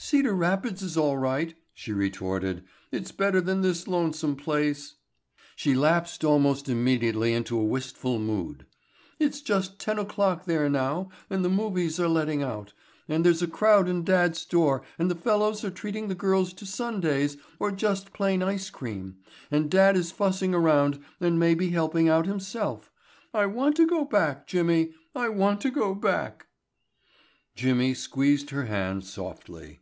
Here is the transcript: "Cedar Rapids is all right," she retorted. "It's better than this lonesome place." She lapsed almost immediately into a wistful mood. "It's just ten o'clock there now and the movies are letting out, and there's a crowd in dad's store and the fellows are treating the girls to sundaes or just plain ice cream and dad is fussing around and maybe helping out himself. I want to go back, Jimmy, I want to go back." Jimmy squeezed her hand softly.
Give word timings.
"Cedar 0.00 0.32
Rapids 0.32 0.80
is 0.80 0.96
all 0.96 1.18
right," 1.18 1.54
she 1.74 1.92
retorted. 1.92 2.62
"It's 2.92 3.10
better 3.10 3.40
than 3.40 3.62
this 3.62 3.88
lonesome 3.88 4.36
place." 4.36 4.94
She 5.56 5.74
lapsed 5.74 6.22
almost 6.22 6.68
immediately 6.68 7.34
into 7.34 7.58
a 7.58 7.64
wistful 7.64 8.20
mood. 8.20 8.64
"It's 9.18 9.40
just 9.40 9.80
ten 9.80 9.98
o'clock 9.98 10.44
there 10.44 10.68
now 10.68 11.08
and 11.28 11.44
the 11.44 11.48
movies 11.48 11.98
are 11.98 12.06
letting 12.06 12.44
out, 12.44 12.74
and 13.08 13.26
there's 13.26 13.42
a 13.42 13.48
crowd 13.48 13.88
in 13.88 14.04
dad's 14.04 14.38
store 14.40 14.84
and 15.00 15.10
the 15.10 15.16
fellows 15.16 15.64
are 15.64 15.70
treating 15.70 16.06
the 16.06 16.14
girls 16.14 16.52
to 16.54 16.64
sundaes 16.64 17.36
or 17.58 17.72
just 17.72 18.12
plain 18.12 18.40
ice 18.40 18.70
cream 18.70 19.16
and 19.50 19.68
dad 19.68 19.96
is 19.96 20.12
fussing 20.12 20.54
around 20.54 21.00
and 21.18 21.40
maybe 21.40 21.70
helping 21.70 22.08
out 22.08 22.24
himself. 22.24 22.92
I 23.34 23.46
want 23.46 23.74
to 23.78 23.84
go 23.86 24.04
back, 24.04 24.46
Jimmy, 24.46 24.94
I 25.16 25.28
want 25.30 25.60
to 25.62 25.72
go 25.72 25.92
back." 25.92 26.46
Jimmy 27.56 27.94
squeezed 27.94 28.50
her 28.50 28.66
hand 28.66 29.02
softly. 29.04 29.80